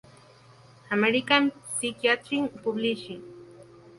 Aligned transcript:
American 0.89 1.51
Psychiatric 1.75 2.63
Publishing. 2.63 3.21